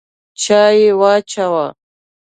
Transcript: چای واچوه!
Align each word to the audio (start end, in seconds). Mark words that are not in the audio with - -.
چای 0.41 0.79
واچوه! 0.99 1.65